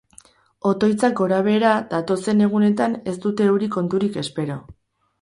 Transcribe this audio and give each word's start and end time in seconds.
Otoitzak 0.69 1.13
gorabehera, 1.19 1.75
datozen 1.93 2.43
egunetan 2.49 2.99
ez 3.15 3.17
dute 3.29 3.49
euri 3.55 3.73
konturik 3.81 4.23
espero. 4.27 4.63